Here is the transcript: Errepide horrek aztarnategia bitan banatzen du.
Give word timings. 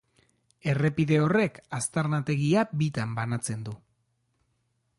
Errepide 0.71 1.19
horrek 1.25 1.59
aztarnategia 1.79 2.63
bitan 2.83 3.13
banatzen 3.19 3.61
du. 3.69 3.75